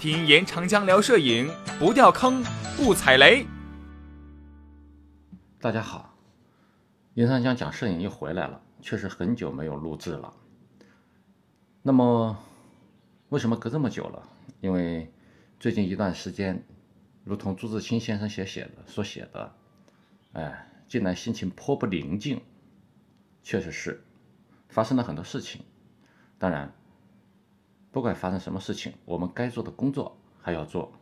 [0.00, 1.46] 听严长江聊摄影，
[1.78, 2.42] 不掉坑，
[2.74, 3.46] 不踩雷。
[5.60, 6.16] 大家好，
[7.12, 10.32] 严长江讲摄影又回来了，确实很久没有录制了。
[11.82, 12.34] 那么，
[13.28, 14.26] 为什么隔这么久了？
[14.62, 15.12] 因为
[15.58, 16.64] 最近一段时间，
[17.22, 19.54] 如同朱自清先生写写的所写的，
[20.32, 22.40] 哎，竟然心情颇不宁静。
[23.42, 24.02] 确实是，
[24.70, 25.60] 发生了很多事情。
[26.38, 26.72] 当然。
[27.92, 30.92] 不管发生什么事情，我们该做的工作还要做。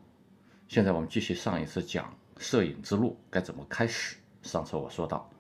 [0.67, 4.17] 现在我们继续上一次讲摄影之路该怎么开始。
[4.43, 5.31] 上次我说到，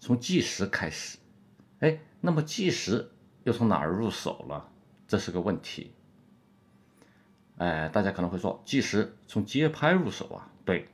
[0.00, 1.18] 从计时开始，
[1.80, 3.10] 哎，那么计时
[3.42, 4.70] 又从哪儿入手了？
[5.06, 5.92] 这是个问题。
[7.58, 10.50] 哎，大家可能会说，计时从街拍入手啊？
[10.64, 10.88] 对，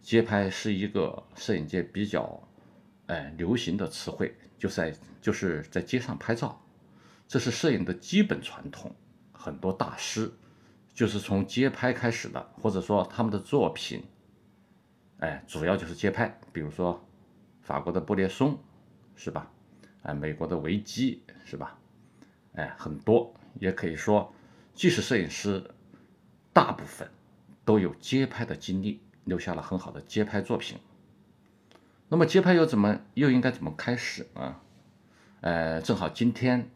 [0.00, 2.42] 街拍是一个摄影界比较
[3.06, 6.60] 哎流行的词汇，就在就是在街上拍照，
[7.28, 8.92] 这是摄影的基本传统。
[9.42, 10.30] 很多大师
[10.94, 14.04] 就是从街拍开始的，或者说他们的作品，
[15.18, 16.38] 哎，主要就是街拍。
[16.52, 17.04] 比如说
[17.60, 18.56] 法国的布列松，
[19.16, 19.50] 是吧？
[20.04, 21.76] 哎，美国的维基，是吧？
[22.54, 24.32] 哎，很多也可以说，
[24.74, 25.68] 即使摄影师，
[26.52, 27.10] 大部分
[27.64, 30.78] 都有街拍的经历，留下了很好的街拍作品。
[32.08, 34.56] 那么街拍又怎么又应该怎么开始呢？
[35.40, 36.70] 呃，正好今天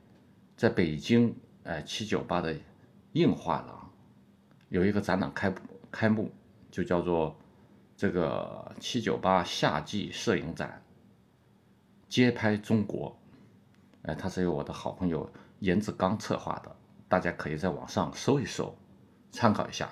[0.56, 1.36] 在北京。
[1.67, 2.55] 哎，七九八的
[3.14, 3.91] 映画廊
[4.69, 5.53] 有一个展览开
[5.91, 6.31] 开幕，
[6.70, 7.36] 就叫做
[7.97, 10.81] 这个七九八夏季摄影展，
[12.08, 13.19] 街拍中国。
[14.03, 16.77] 哎，它是由我的好朋友严志刚策划的，
[17.08, 18.73] 大家可以在网上搜一搜，
[19.33, 19.91] 参考一下，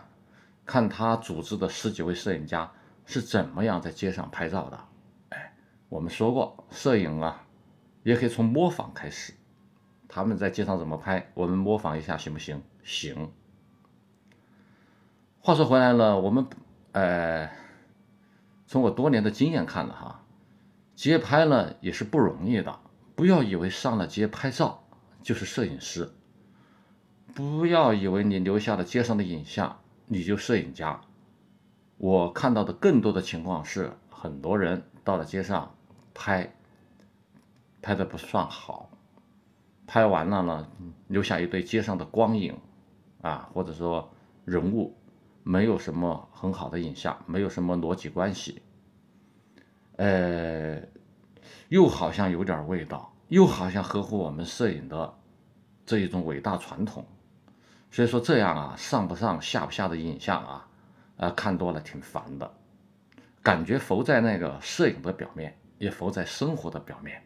[0.64, 2.70] 看他组织的十几位摄影家
[3.04, 4.78] 是怎么样在街上拍照的。
[5.30, 5.52] 哎，
[5.88, 7.44] 我们说过，摄影啊，
[8.04, 9.34] 也可以从模仿开始。
[10.14, 12.62] 他们在街上怎么拍，我们模仿一下行不行？
[12.84, 13.32] 行。
[15.40, 16.46] 话说回来了，我们
[16.92, 17.50] 呃，
[18.64, 20.24] 从我多年的经验看了哈，
[20.94, 22.78] 街拍呢也是不容易的。
[23.16, 24.84] 不要以为上了街拍照
[25.20, 26.12] 就是摄影师，
[27.34, 31.00] 不要以为你留下了街上的影像你就摄影家。
[31.98, 35.74] 我看到的更多的情况是，很多人到了街上
[36.14, 36.54] 拍，
[37.82, 38.90] 拍的不算好。
[39.86, 40.68] 拍完了呢，
[41.08, 42.58] 留下一堆街上的光影，
[43.20, 44.10] 啊，或者说
[44.44, 44.96] 人物，
[45.42, 48.62] 没有什么很好的影像，没有什么逻辑关系，
[49.96, 50.80] 呃，
[51.68, 55.14] 又好像有点味道，又好像合乎我们摄影的
[55.84, 57.04] 这一种伟大传统，
[57.90, 60.68] 所以说这样啊，上不上下不下的影像啊，
[61.18, 62.54] 啊，看多了挺烦的，
[63.42, 67.22] 感觉浮在那个摄影的表面，也浮在生活的表面，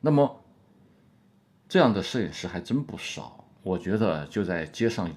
[0.00, 0.43] 那么。
[1.74, 5.10] 这样的摄影师还真不少，我觉得就在街上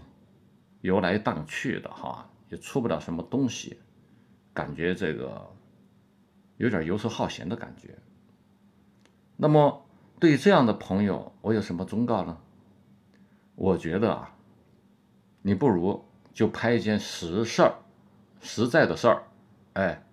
[0.82, 3.78] 游来荡去的哈，也出不了什么东西，
[4.56, 5.52] 感觉这个
[6.58, 7.96] 有点游手好闲的感觉。
[9.36, 9.86] 那么
[10.20, 12.36] 对这样的朋友，我有什么忠告呢？
[13.54, 14.36] 我觉得啊，
[15.44, 16.04] 你不如
[16.34, 17.76] 就拍一件实事儿、
[18.42, 19.28] 实在的事儿，
[19.74, 20.04] 哎，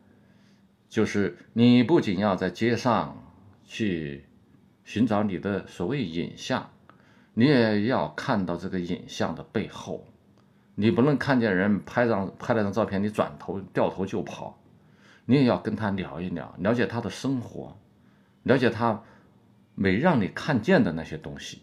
[0.91, 3.33] 就是你不仅要在街上
[3.65, 4.27] 去。
[4.85, 6.71] 寻找你的所谓影像，
[7.33, 10.07] 你也要看到这个影像的背后。
[10.77, 14.59] 你不能看见人拍张拍了张照片，你转头掉头就跑。
[15.25, 17.79] 你也要跟他聊一聊，了解他的生活，
[18.43, 19.03] 了解他
[19.75, 21.63] 没让你看见的那些东西。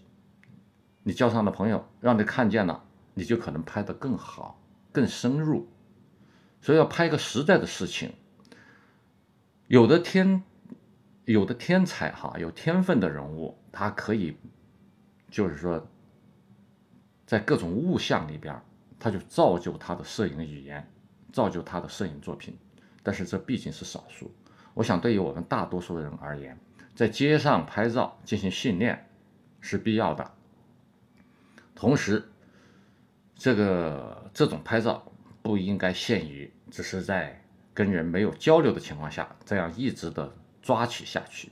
[1.04, 2.84] 你交上的朋友让你看见了，
[3.14, 4.60] 你就可能拍得更好、
[4.92, 5.68] 更深入。
[6.62, 8.14] 所以要拍一个实在的事情。
[9.68, 10.44] 有的天。
[11.32, 14.36] 有的天才哈，有天分的人物，他可以，
[15.30, 15.88] 就是说，
[17.26, 18.60] 在各种物象里边，
[19.00, 20.86] 他就造就他的摄影语言，
[21.32, 22.58] 造就他的摄影作品。
[23.04, 24.30] 但是这毕竟是少数。
[24.74, 26.58] 我想，对于我们大多数人而言，
[26.94, 29.08] 在街上拍照进行训练
[29.60, 30.32] 是必要的。
[31.74, 32.24] 同时，
[33.36, 35.12] 这个这种拍照
[35.42, 37.42] 不应该限于只是在
[37.74, 40.34] 跟人没有交流的情况下，这样一直的。
[40.62, 41.52] 抓取下去，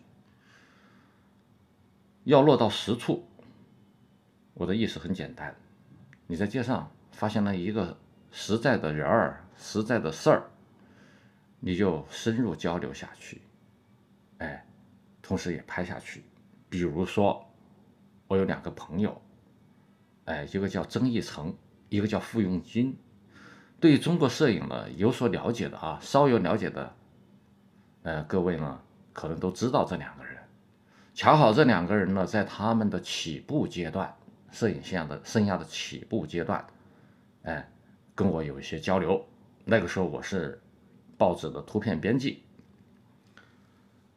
[2.25, 3.25] 要落到实处。
[4.53, 5.55] 我的意思很简单，
[6.27, 7.97] 你在街上发现了一个
[8.29, 10.43] 实在的人儿、实在的事儿，
[11.59, 13.41] 你就深入交流下去，
[14.39, 14.65] 哎，
[15.21, 16.23] 同时也拍下去。
[16.69, 17.43] 比如说，
[18.27, 19.19] 我有两个朋友，
[20.25, 21.55] 哎，一个叫曾义成，
[21.87, 22.95] 一个叫傅用军，
[23.79, 26.95] 对中国摄影呢有所了解的啊，稍有了解的，
[28.03, 28.83] 呃，各位呢。
[29.19, 30.37] 可能都知道这两个人，
[31.13, 34.15] 恰好这两个人呢，在他们的起步阶段，
[34.49, 36.65] 摄影线的生涯的起步阶段，
[37.43, 37.69] 哎，
[38.15, 39.21] 跟我有一些交流。
[39.65, 40.61] 那个时候我是
[41.17, 42.43] 报纸的图片编辑，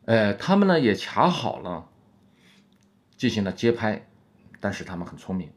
[0.05, 1.89] 呃，他们呢也恰好了
[3.17, 4.07] 进行了街拍，
[4.61, 5.51] 但是他们很聪明，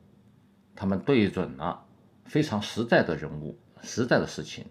[0.76, 1.86] 他们对准了
[2.26, 4.66] 非常实在的人物、实在的事情，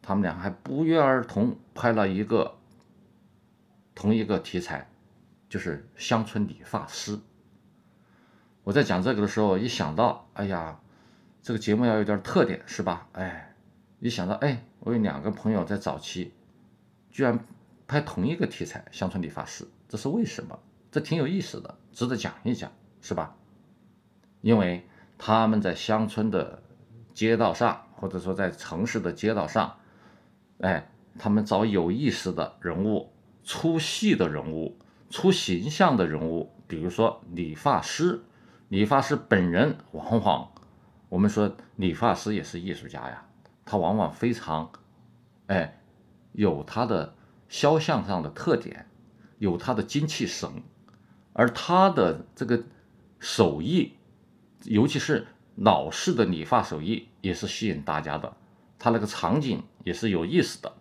[0.00, 2.56] 他们俩还不约而同拍了一个
[4.00, 4.88] 同一个题材，
[5.46, 7.18] 就是乡村理发师。
[8.64, 10.80] 我在讲这个的时候，一想到，哎呀，
[11.42, 13.06] 这个节目要有点特点，是吧？
[13.12, 13.54] 哎，
[13.98, 16.32] 一想到，哎，我有两个朋友在早期
[17.10, 17.38] 居然
[17.86, 20.58] 拍同一个题材，乡村理发师，这是为什么？
[20.90, 23.36] 这挺有意思的，值得讲一讲，是吧？
[24.40, 24.82] 因为
[25.18, 26.62] 他们在乡村的
[27.12, 29.76] 街道上，或者说在城市的街道上，
[30.60, 33.12] 哎，他们找有意思的人物、
[33.44, 34.78] 出戏的人物、
[35.10, 38.22] 出形象的人物，比如说理发师。
[38.68, 40.52] 理发师本人往往，
[41.08, 43.26] 我们说理发师也是艺术家呀，
[43.64, 44.70] 他往往非常，
[45.48, 45.80] 哎，
[46.30, 47.12] 有他的
[47.48, 48.86] 肖像上的特点，
[49.38, 50.48] 有他的精气神，
[51.32, 52.62] 而他的这个
[53.18, 53.94] 手艺，
[54.62, 55.26] 尤其是
[55.56, 58.36] 老式的理发手艺，也是吸引大家的。
[58.78, 60.72] 他那个场景也是有意思的，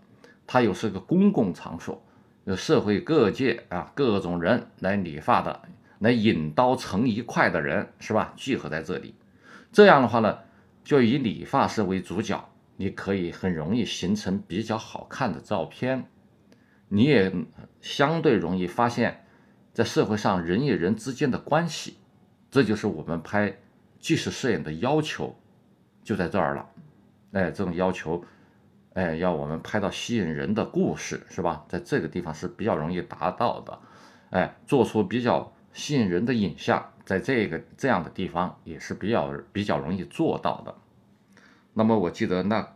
[0.46, 2.00] 他又是个公共场所，
[2.50, 5.62] 有社会各界啊各种人来理发的。
[6.00, 8.34] 来引刀成一块的人是吧？
[8.36, 9.14] 聚合在这里，
[9.72, 10.40] 这样的话呢，
[10.84, 12.44] 就以理发师为主角，
[12.78, 16.06] 你可以很容易形成比较好看的照片，
[16.88, 17.32] 你也
[17.82, 19.26] 相对容易发现，
[19.74, 21.98] 在社会上人与人之间的关系，
[22.50, 23.58] 这就是我们拍
[24.00, 25.36] 纪实摄影的要求，
[26.02, 26.66] 就在这儿了。
[27.34, 28.24] 哎，这种要求，
[29.00, 31.64] 哎，要我们拍到吸引人的故事是吧？
[31.70, 33.80] 在这个地方是比较容易达到的，
[34.32, 35.54] 哎，做出比较。
[35.72, 40.74] 吸引人的影像，在这个这样的地方也是比较比较容易做到的。
[41.74, 42.68] 那么我记得那，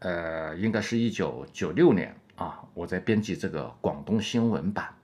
[0.00, 4.94] 呃，应该是一九九六年啊，我在编辑这个广东新闻版。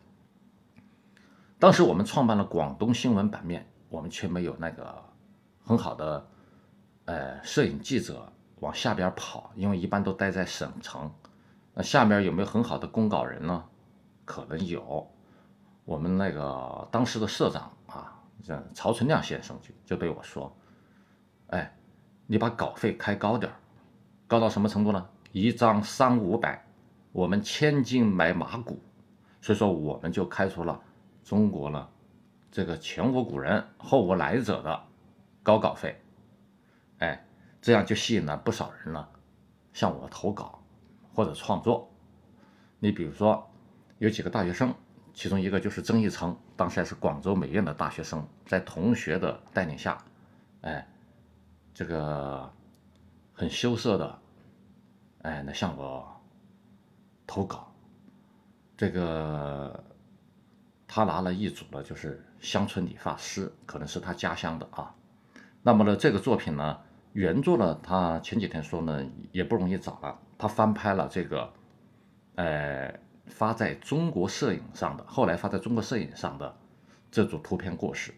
[1.58, 5.02] 当时我们创办了广东新闻版面，我们却没有那个
[5.64, 6.28] 很好的
[7.06, 8.30] 呃摄影记者
[8.62, 11.12] 往下边跑，因为一般都待在省城。
[11.74, 13.64] 那下面有没有很好的公稿人呢？
[14.24, 15.10] 可能有。
[15.84, 20.56] 我们那个当时的社长啊，这曹存亮先生就就对我说
[21.50, 21.76] ：“哎，
[22.28, 23.52] 你把稿费开高点，
[24.28, 25.08] 高到什么程度呢？
[25.32, 26.64] 一张三五百，
[27.10, 28.80] 我们千金买马骨。
[29.40, 30.80] 所以说，我们就开出了
[31.24, 31.88] 中国呢
[32.48, 34.84] 这个前无古人后无来者的
[35.42, 36.00] 高稿费。
[36.98, 37.26] 哎，
[37.62, 39.08] 这样就吸引了不少人了，
[39.72, 40.62] 向我投稿
[41.14, 41.90] 或者创作。
[42.80, 43.50] 你比如说，
[43.96, 44.74] 有几个大学生。”
[45.14, 50.02] 其中一个就是曾义成，当时还是广州美院的大学生，在同学的带领下，
[50.62, 50.88] 哎，
[51.74, 52.50] 这个
[53.34, 54.18] 很羞涩的，
[55.20, 56.18] 哎，那向我
[57.26, 57.70] 投稿，
[58.74, 59.84] 这个
[60.88, 64.94] 他拿了一组的，就是乡村理发师，可能是他家乡的啊。
[65.60, 66.80] 那么呢，这个作品呢，
[67.12, 71.52] 原作呢，他前几天说呢，也不容易找了，他翻拍了这个，
[72.36, 72.94] 呃。
[73.28, 76.54] 发在中国摄影上的，后来发在中国摄影上的
[77.10, 78.12] 这组图片故事，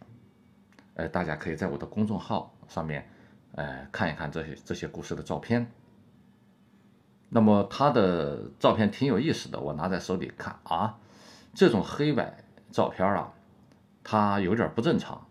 [0.95, 3.07] 呃，大家可以在我的公众号上面，
[3.53, 5.71] 呃，看一看这些这些故事的照片。
[7.29, 10.99] 那么他的照片挺有意思的，我拿在手里看啊，
[11.53, 13.35] 这种黑白照片啊，
[14.03, 15.27] 它有点不正常，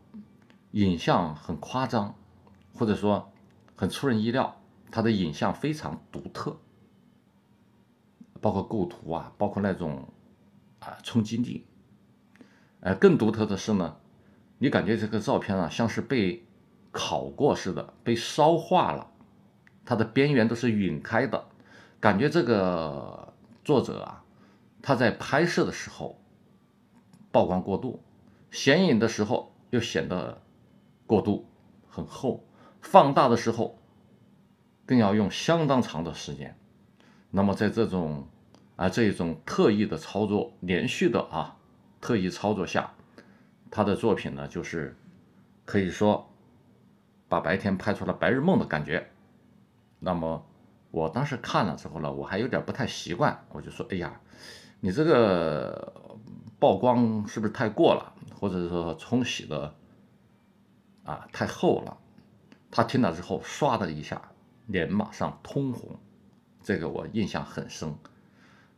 [0.72, 2.14] 影像很夸张，
[2.76, 3.33] 或者说
[3.76, 4.62] 很出人意料，
[4.92, 6.60] 它的影像非常独特。
[8.42, 10.06] 包括构图啊，包括那种
[10.80, 11.66] 啊冲击力，
[12.82, 13.96] 呃，更独特的是呢，
[14.58, 16.46] 你感觉这个照片啊像是被
[16.92, 19.10] 烤过似的，被烧化了，
[19.86, 21.46] 它的边缘都是晕开的，
[22.02, 24.26] 感觉这个作者啊，
[24.82, 26.20] 他在拍摄的时候
[27.32, 28.04] 曝光过度，
[28.52, 30.42] 显影的时候又显得
[31.08, 31.48] 过度
[31.88, 32.44] 很厚，
[32.84, 33.80] 放大的时候
[34.86, 36.56] 更要用相当长的时间。
[37.32, 38.28] 那么在这种
[38.76, 41.58] 啊，这种特意的操作，连续的啊，
[42.00, 42.94] 特意操作下，
[43.72, 44.96] 他的作品呢，就是
[45.66, 46.30] 可以说
[47.28, 49.10] 把白天拍出了白日梦的感觉。
[50.00, 50.46] 那么
[50.92, 54.20] 我当时看了之后呢，我还有点不太习惯，我就说：“哎呀，
[54.82, 56.20] 你这个
[56.60, 59.74] 曝光是不是太过了，或者说冲洗的
[61.04, 61.98] 啊太厚了？”
[62.76, 64.20] 他听了之后，唰的一下，
[64.66, 65.96] 脸马上通红，
[66.64, 67.94] 这个我印象很深。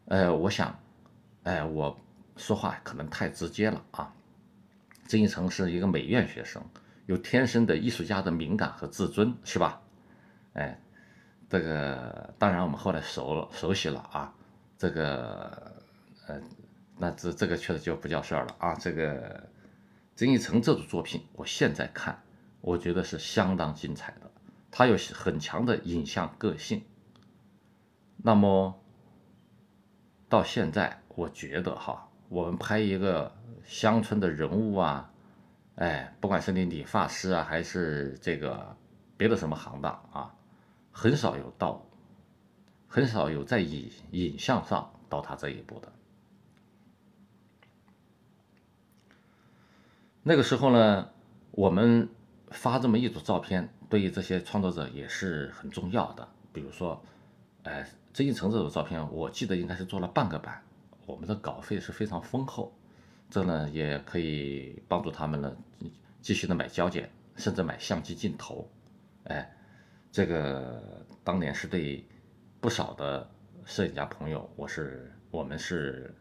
[0.07, 0.77] 呃，我想，
[1.43, 1.97] 哎，我
[2.35, 4.13] 说话可能太直接了啊。
[5.07, 6.61] 曾一成是一个美院学生，
[7.05, 9.81] 有天生的艺术家的敏感和自尊，是吧？
[10.53, 10.77] 哎，
[11.49, 14.33] 这个当然我们后来熟了熟悉了啊，
[14.77, 15.73] 这个
[16.27, 16.41] 呃，
[16.97, 18.75] 那这这个确实就不叫事儿了啊。
[18.75, 19.41] 这个
[20.17, 22.21] 曾一成这组作品，我现在看，
[22.65, 24.31] 我觉得是相当精彩的，
[24.71, 26.83] 他有很强的影像个性。
[28.17, 28.81] 那么
[30.27, 33.31] 到现在，我觉得哈，我们拍一个
[33.63, 35.11] 乡村的人物啊。
[35.75, 38.75] 哎，不管是你理发师啊，还是这个
[39.15, 40.33] 别的什么行当啊，
[40.91, 41.85] 很少有到，
[42.87, 45.93] 很少有在影影像上到他这一步的。
[50.23, 51.11] 那个时候呢，
[51.51, 52.09] 我们
[52.51, 56.27] 发这么一组照片，对于这些创作者也是很重要的。
[56.53, 57.01] 比如说，
[57.63, 60.61] 哎，曾义成这组照片，我记得应该是做了半个版，
[61.05, 62.73] 我们的稿费是非常丰厚。
[63.29, 65.55] 这呢也可以帮助他们呢
[66.21, 68.69] 继续的买胶卷，甚至买相机镜头。
[69.25, 69.51] 哎，
[70.11, 72.05] 这个当年是对
[72.61, 73.27] 不少的
[73.65, 76.13] 摄影家朋友，我是我们是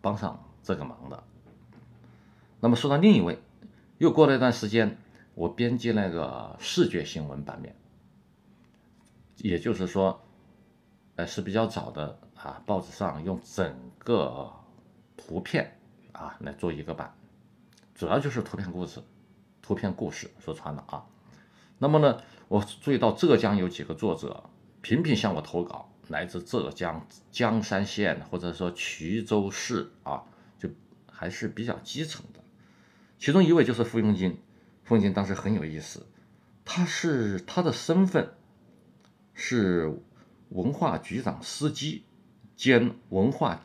[0.00, 1.22] 帮上这个忙的。
[2.60, 3.38] 那么说到另一位，
[3.98, 4.98] 又过了一段时间，
[5.38, 7.72] 我编辑那个视觉新闻版面，
[9.36, 10.20] 也就是说，
[11.14, 14.52] 呃是比较早的啊，报纸上用整个
[15.16, 15.78] 图片。
[16.10, 17.14] 啊，来做一个版，
[17.94, 19.00] 主要就是图片故事，
[19.62, 21.06] 图片故事说穿了啊。
[21.78, 24.42] 那么呢，我注意到浙江有几个作者
[24.82, 30.24] 频频向我投稿，来自浙江江山县或者说衢州市啊，
[30.58, 30.68] 就
[31.08, 32.40] 还是比较基层的。
[33.20, 34.36] 其中一位就是傅永金，
[34.88, 36.06] 傅永金当时很有意思，
[36.64, 38.32] 他是他的身份
[39.34, 40.00] 是
[40.48, 42.06] 文化局长司机
[42.56, 43.60] 兼文化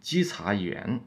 [0.00, 1.00] 稽查员。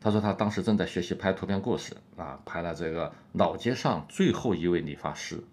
[0.00, 5.44] 他说他当时正在学习拍图片故事啊，拍了这个老街上最后一位理发师，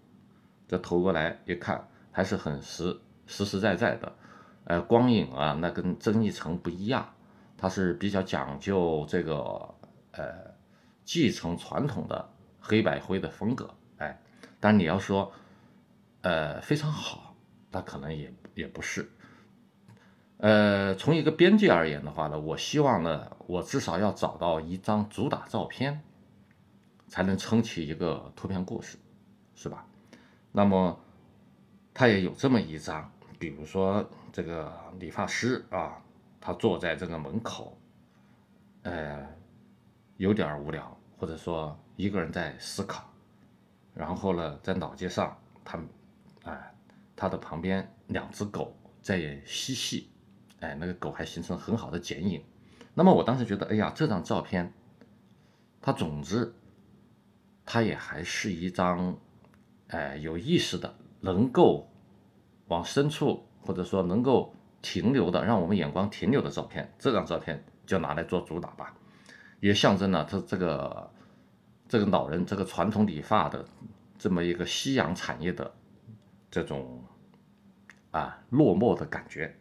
[0.66, 4.12] 这投过来一看还是很实实实在在的，
[4.64, 7.14] 呃，光影啊，那跟曾义成不一样，
[7.56, 9.74] 他是比较讲究这个
[10.12, 10.56] 呃
[11.04, 12.28] 继承传统的
[12.60, 14.20] 黑白灰的风格，哎，
[14.60, 15.32] 但你要说
[16.22, 17.34] 呃非常好，
[17.70, 19.10] 那可能也也不是。
[20.38, 26.00] 呃，从一个编辑而言的话呢，我希望呢，我至少要找到一张主打照片，
[27.08, 28.96] 才能撑起一个图片故事，
[29.56, 29.84] 是吧？
[30.52, 31.00] 那么
[31.92, 36.00] 他也有这么一张，比如说这个理发师啊，
[36.40, 37.76] 他坐在这个门口，
[38.82, 39.26] 呃，
[40.18, 43.12] 有点无聊，或者说一个人在思考，
[43.92, 45.76] 然后呢，在老街上，他，
[46.44, 46.72] 哎，
[47.16, 50.08] 他的旁边两只狗在嬉戏。
[50.60, 52.40] 哎，那个狗还形成很好的剪影。
[52.94, 54.72] 那么我当时觉得，哎呀，这张照片，
[55.80, 56.54] 它总之，
[57.66, 59.18] 它也还是一张，
[59.88, 61.90] 哎，有意识的，能够
[62.68, 66.94] 往深处或者说能够停留的，让我们眼光停留的照片。
[66.96, 68.94] 这张照片就拿来做主打吧，
[69.58, 71.10] 也象征了他这个
[71.88, 73.64] 这个老人这个传统理发的
[74.18, 75.72] 这么一个夕阳产业的
[76.50, 77.02] 这种
[78.10, 79.56] 啊落寞的感觉。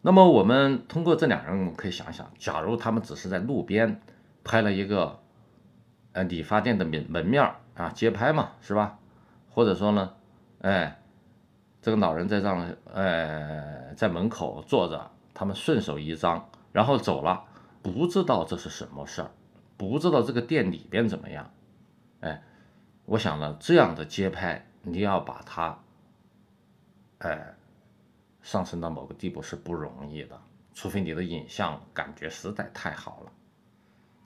[0.00, 4.02] 那么我们通过这两人，我们可以想想，假如他们只是在路边
[4.44, 5.18] 拍了一个，
[6.12, 7.42] 呃，理发店的门门面
[7.74, 8.98] 啊，街拍嘛，是吧？
[9.48, 10.14] 或者说呢，
[10.60, 11.00] 哎，
[11.80, 17.42] 这个老人在让，呃，在门口坐着，他们顺手一张，然后走了，
[17.82, 19.30] 不知道这是什么事儿，
[19.76, 21.52] 不知道这个店里边怎么样，
[22.20, 22.42] 哎，
[23.04, 25.78] 我想呢，这样的街拍，你要把它，
[27.18, 27.54] 哎。
[28.42, 30.38] 上升到某个地步是不容易的，
[30.74, 33.32] 除非你的影像感觉实在太好了。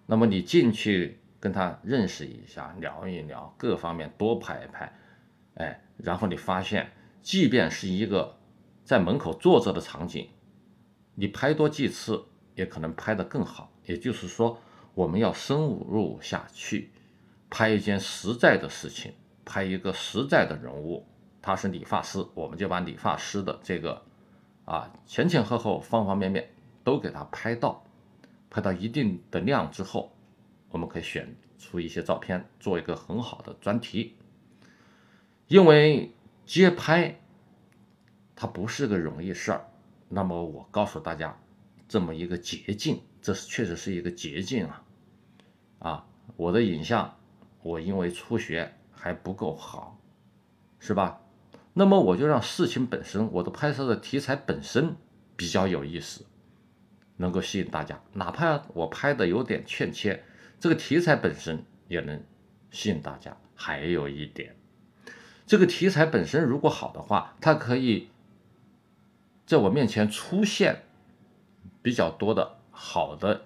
[0.06, 4.92] 那么你进去跟他认识一下，聊一聊，各方面多拍一拍，
[5.54, 6.90] 哎，然后你发现，
[7.22, 8.36] 即便是一个
[8.82, 10.28] 在门口坐着的场景，
[11.14, 12.24] 你拍多几次
[12.56, 13.72] 也可能拍得更好。
[13.84, 14.58] 也就是说，
[14.98, 16.90] 我们要深入下去，
[17.48, 19.14] 拍一件实在的事情，
[19.44, 21.06] 拍一个实在的人物，
[21.40, 24.02] 他是理发师，我们就把理发师的这个。
[24.64, 26.50] 啊，前前后后方方面面
[26.82, 27.86] 都给他拍到，
[28.50, 30.12] 拍到一定的量之后，
[30.68, 34.16] 我们可以选出一些照片做一个很好的专题。
[35.46, 36.12] 因为
[36.44, 37.20] 街拍
[38.34, 39.64] 它不是个容易事儿，
[40.08, 41.38] 那么我告诉大家
[41.86, 44.84] 这么一个捷径，这是确实是一个捷径啊！
[45.78, 46.04] 啊，
[46.36, 47.16] 我的影像
[47.62, 49.98] 我因为初学还不够好，
[50.78, 51.20] 是吧？
[51.74, 54.96] 那么我就让事情本身，我的拍摄的题材本身
[55.36, 56.24] 比较有意思，
[57.16, 58.00] 能够吸引大家。
[58.14, 60.24] 哪怕我拍的有点欠缺，
[60.58, 62.20] 这个题材本身也能
[62.70, 63.36] 吸引大家。
[63.54, 64.56] 还有一点，
[65.46, 68.08] 这个题材本身如果好的话，它可以
[69.46, 70.82] 在我面前出现
[71.82, 73.42] 比较多的好的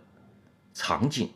[0.74, 1.30] 场景，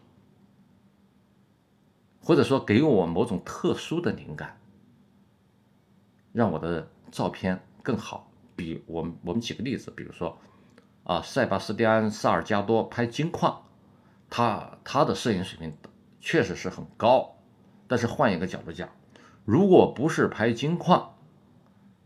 [2.27, 4.59] 或者说给我某种特殊的灵感，
[6.33, 8.29] 让我的照片更好。
[8.57, 10.37] 比我们我们举个例子，比如说
[11.05, 13.63] 啊，塞巴斯蒂安·萨尔加多拍金矿，
[14.29, 15.73] 他他的摄影水平
[16.21, 17.37] 确实是很高，
[17.87, 18.89] 但是换一个角度讲。
[19.45, 21.15] 如果不是拍金矿，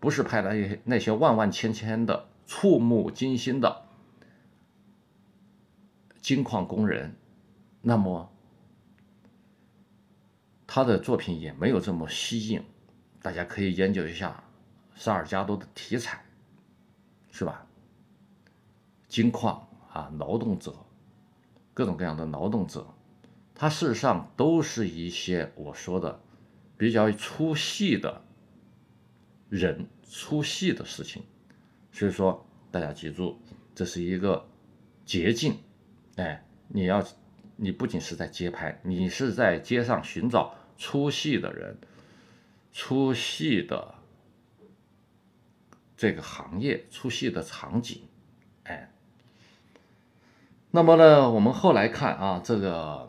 [0.00, 3.84] 不是拍那些那些万万千千的触目惊心的
[6.20, 7.16] 金矿工人，
[7.80, 8.30] 那么
[10.72, 12.62] 他的作品也没有这么吸引。
[13.20, 14.40] 大家可以研究一下
[14.94, 16.24] 萨尔加多的题材，
[17.32, 17.66] 是吧？
[19.08, 20.72] 金矿啊，劳动者，
[21.74, 22.86] 各种各样的劳动者，
[23.52, 26.20] 他事实上都是一些我说的。
[26.76, 28.22] 比较粗细的
[29.48, 31.24] 人，粗细的事情，
[31.90, 33.36] 所以说大家记住，
[33.74, 34.46] 这是一个
[35.04, 35.58] 捷径。
[36.14, 37.04] 哎，你要，
[37.56, 41.76] 你不仅是在街拍，你是在街上寻找粗细的人，
[42.72, 43.94] 粗细的
[45.94, 48.00] 这个行业，粗细的场景。
[48.64, 48.90] 哎，
[50.70, 53.08] 那么呢，我们后来看啊，这个，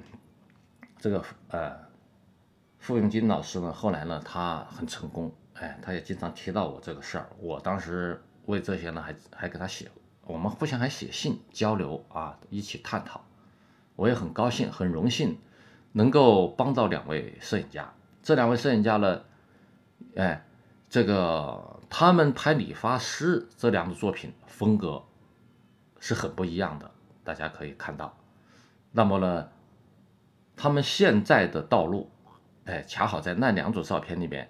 [1.00, 1.90] 这个，呃。
[2.80, 7.30] 傅永金老师呢，后来呢，他很成功，哎，他也经常提到我这个事儿。
[7.38, 9.88] 我当时为这些呢，还还给他写，
[10.26, 13.24] 我们互相还写信交流啊，一起探讨。
[13.96, 15.38] 我也很高兴，很荣幸
[15.92, 17.94] 能够帮到两位摄影家。
[18.22, 19.22] 这两位摄影家呢，
[20.16, 20.46] 哎，
[20.90, 25.04] 这个他们拍理发师这两组作品风格
[26.00, 26.92] 是很不一样的，
[27.24, 28.18] 大家可以看到。
[28.92, 29.50] 那么呢，
[30.56, 32.10] 他们现在的道路。
[32.66, 34.48] 哎，恰好在那两组照片里面，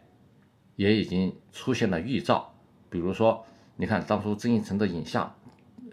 [0.76, 2.54] 也已经出现了预兆。
[2.90, 3.46] 比如说，
[3.78, 5.34] 你看当初曾义成的影像，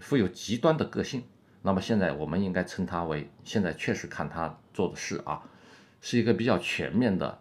[0.00, 1.22] 富有极端的个性。
[1.62, 5.42] 那么现在我们应该称他为，现在确实看他做的事啊，
[6.00, 7.36] 是一个比较全面的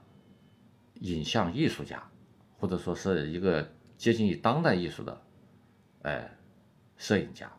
[1.02, 2.02] 影像艺术家，
[2.58, 5.21] 或者说是一个接近于当代艺术的，
[6.02, 6.36] 哎，
[6.97, 7.52] 摄影家。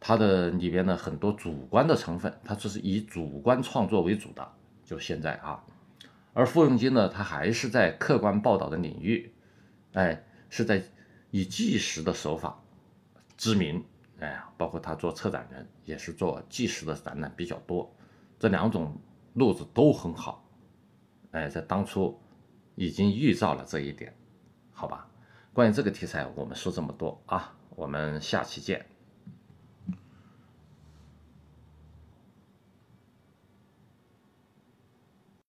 [0.00, 4.50] 他的里边呢很多主观的成分，他这是以主观创作为主的。
[4.82, 5.62] 就现在啊。
[6.32, 9.30] 而傅永金呢，他还是在客观报道的领域，
[9.92, 10.82] 哎，是在
[11.30, 12.58] 以纪实的手法
[13.36, 13.84] 知名，
[14.20, 17.94] 哎，包括他做策展人，也是做纪实的展览比较多，
[18.38, 18.96] 这两种
[19.34, 20.44] 路子都很好，
[21.32, 22.18] 哎，在当初
[22.76, 24.14] 已经预兆了这一点，
[24.72, 25.08] 好吧？
[25.52, 28.86] 关于这个题材，我们说这么多啊，我们下期见。